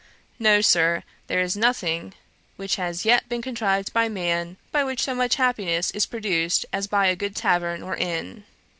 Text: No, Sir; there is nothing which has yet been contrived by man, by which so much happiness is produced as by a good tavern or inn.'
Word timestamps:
No, 0.39 0.61
Sir; 0.61 1.03
there 1.27 1.41
is 1.41 1.55
nothing 1.55 2.15
which 2.55 2.77
has 2.77 3.05
yet 3.05 3.29
been 3.29 3.43
contrived 3.43 3.93
by 3.93 4.09
man, 4.09 4.57
by 4.71 4.83
which 4.83 5.03
so 5.03 5.13
much 5.13 5.35
happiness 5.35 5.91
is 5.91 6.07
produced 6.07 6.65
as 6.73 6.87
by 6.87 7.05
a 7.05 7.15
good 7.15 7.35
tavern 7.35 7.83
or 7.83 7.95
inn.' 7.95 8.43